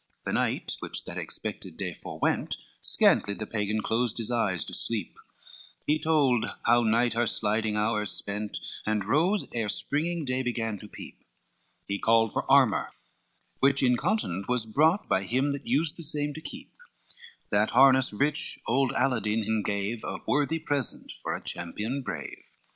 [0.01, 4.73] LI The night which that expected day forewent, Scantly the Pagan closed his eyes to
[4.73, 5.15] sleep,
[5.85, 10.87] He told how night her sliding hours spent, And rose ere springing day began to
[10.87, 11.19] peep;
[11.87, 12.89] He called for armor,
[13.59, 16.73] which incontinent Was brought by him that used the same to keep,
[17.51, 22.43] That harness rich old Aladine him gave, A worthy present for a champion brave.